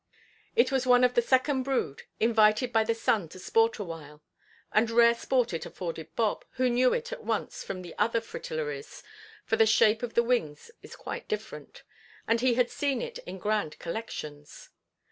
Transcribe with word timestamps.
It 0.55 0.71
was 0.71 0.87
one 0.87 1.03
of 1.03 1.13
the 1.13 1.21
second 1.21 1.61
brood, 1.61 2.01
invited 2.19 2.73
by 2.73 2.83
the 2.83 2.95
sun 2.95 3.29
to 3.29 3.37
sport 3.39 3.77
awhile. 3.77 4.23
And 4.73 4.89
rare 4.89 5.13
sport 5.13 5.53
it 5.53 5.63
afforded 5.63 6.15
Bob, 6.15 6.43
who 6.53 6.71
knew 6.71 6.91
it 6.91 7.11
at 7.13 7.23
once 7.23 7.63
from 7.63 7.83
the 7.83 7.93
other 7.99 8.19
fritillaries, 8.19 9.03
for 9.45 9.57
the 9.57 9.67
shape 9.67 10.01
of 10.01 10.15
the 10.15 10.23
wings 10.23 10.71
is 10.81 10.95
quite 10.95 11.27
different, 11.27 11.83
and 12.27 12.41
he 12.41 12.55
had 12.55 12.71
seen 12.71 12.99
it 12.99 13.19
in 13.27 13.37
grand 13.37 13.77
collections. 13.77 14.69